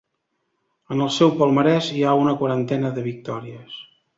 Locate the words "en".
0.95-1.03